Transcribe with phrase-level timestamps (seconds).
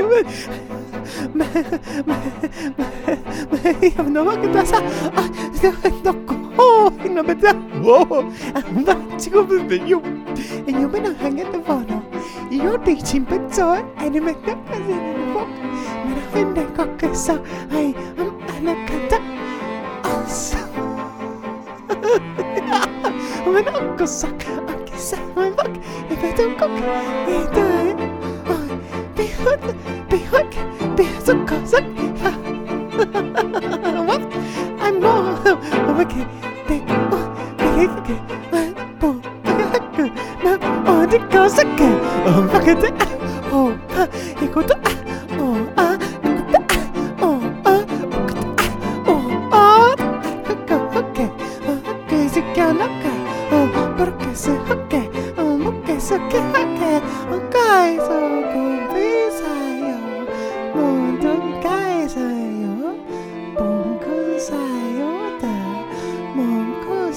[0.00, 0.22] ahora.
[4.12, 4.76] 너무 끝나서
[6.02, 7.48] 넣고 이놈에다
[7.82, 10.02] 와 지금은 요
[10.66, 12.02] 이놈은 항해도 번호
[12.50, 17.94] 이거 대신 뱉어 아니면 나빠지는 거 나라 혼내 거기서 아이
[18.46, 19.16] 하나 갔다
[20.04, 20.26] 어
[30.37, 31.83] behåll, behåll, kosak,
[34.07, 34.21] what?
[34.79, 35.47] I'm not,
[36.01, 36.25] okay,
[36.67, 37.27] det, oh,
[38.99, 39.15] på,
[40.43, 41.81] men, oh, det kosak,
[42.25, 42.93] oh, vad är det,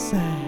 [0.00, 0.39] mungku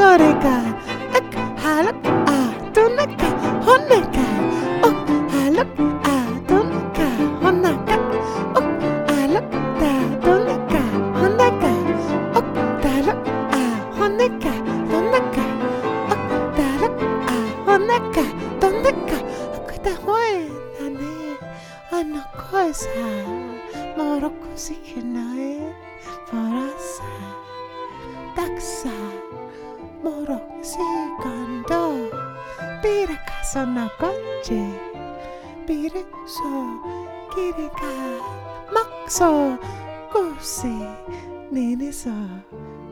[0.00, 0.56] soreka.
[1.12, 1.28] Ak,
[1.60, 3.28] halak, ah, tunaka,
[3.66, 4.26] honeka.
[4.86, 5.70] Ok, halak,
[6.08, 7.06] ah, tunaka,
[7.44, 7.96] honaka.
[8.56, 8.80] Ok,
[9.10, 9.46] halak,
[9.80, 9.92] ta,
[10.24, 10.82] tunaka,
[11.20, 11.70] honaka.
[12.38, 13.20] Ok, talak,
[13.52, 14.52] ah, honeka,
[14.92, 15.44] honaka.
[16.10, 16.94] Ok, talak,
[17.28, 18.24] ah, honeka,
[18.60, 19.16] tunaka.
[19.58, 20.48] Ok, ta, hoen,
[20.80, 21.19] ane.
[22.00, 22.88] una cosa,
[23.94, 25.60] moro così che noi
[26.24, 27.02] forasa,
[28.34, 28.90] taxa,
[30.00, 30.78] moro si
[31.20, 31.92] cantò,
[32.80, 34.80] pira casa na coche,
[35.66, 36.80] pira so,
[37.34, 37.92] kirika,
[38.72, 39.58] maxo,
[40.08, 40.86] così,
[41.50, 42.14] nini so,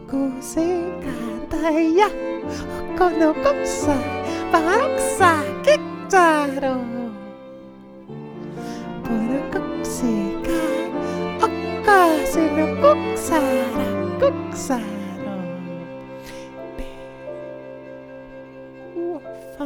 [0.06, 2.10] così canta ya,
[2.96, 3.96] con cosa,
[4.50, 6.97] paraxa, kiktaro.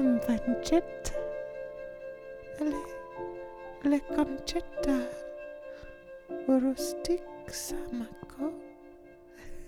[0.02, 1.12] Uofan vancetta
[2.58, 2.80] Le
[3.90, 4.96] Le concetta
[6.48, 8.52] Urustik samako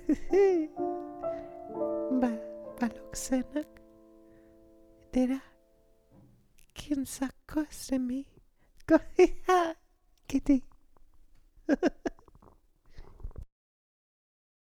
[2.20, 2.30] Ba
[2.80, 3.68] Baloksenak
[5.12, 5.40] Dera
[6.74, 8.26] Kinsako semi
[8.86, 8.98] Go
[10.28, 10.62] Kitty